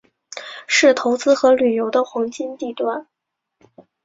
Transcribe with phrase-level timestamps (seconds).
[0.65, 3.05] 是投资和旅游的黄金地段。